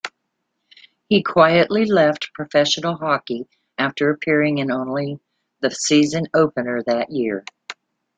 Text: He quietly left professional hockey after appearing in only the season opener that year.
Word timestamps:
He 1.09 1.21
quietly 1.21 1.85
left 1.85 2.33
professional 2.33 2.95
hockey 2.95 3.47
after 3.77 4.09
appearing 4.09 4.57
in 4.57 4.71
only 4.71 5.19
the 5.59 5.69
season 5.69 6.25
opener 6.33 6.81
that 6.87 7.11
year. 7.11 7.45